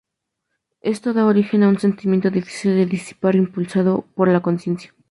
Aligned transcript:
Esto 0.81 1.13
da 1.13 1.27
origen 1.27 1.61
a 1.61 1.69
un 1.69 1.77
sentimiento 1.77 2.31
difícil 2.31 2.75
de 2.75 2.87
disipar 2.87 3.35
impulsado 3.35 4.03
por 4.15 4.29
la 4.29 4.41
conciencia. 4.41 4.91